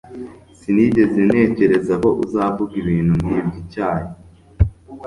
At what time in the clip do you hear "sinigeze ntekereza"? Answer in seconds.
0.59-1.93